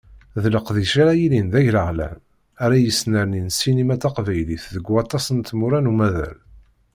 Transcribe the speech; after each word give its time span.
D 0.41 0.43
leqdic 0.53 0.93
ara 1.01 1.13
yilin 1.19 1.47
d 1.53 1.53
agraɣlan, 1.59 2.17
ara 2.63 2.75
yesnernin 2.83 3.47
ssinima 3.51 3.95
taqbaylit 4.01 4.63
deg 4.75 4.85
waṭas 4.93 5.25
n 5.31 5.39
tmura 5.47 5.79
n 5.81 5.91
umaḍal. 5.91 6.37